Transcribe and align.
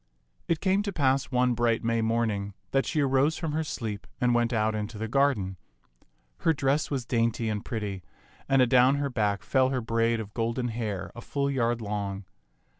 It 0.47 0.61
came 0.61 0.81
to 0.81 0.91
pass 0.91 1.25
one 1.25 1.53
bright 1.53 1.83
May 1.83 2.01
morning 2.01 2.55
that 2.71 2.87
she 2.87 3.01
arose 3.01 3.37
from 3.37 3.51
her 3.51 3.63
sleep 3.63 4.07
and 4.19 4.33
went 4.33 4.51
out 4.51 4.73
into 4.73 4.97
the 4.97 5.07
garden. 5.07 5.57
Her 6.39 6.53
dress 6.53 6.89
was 6.89 7.05
dainty 7.05 7.49
and 7.49 7.63
pretty, 7.63 8.01
and 8.49 8.63
adown 8.63 8.95
her 8.95 9.11
back 9.11 9.43
fell 9.43 9.69
her 9.69 9.79
braid 9.79 10.19
of 10.19 10.33
golden 10.33 10.69
hair 10.69 11.11
a 11.13 11.21
full 11.21 11.51
yard 11.51 11.81
long. 11.81 12.25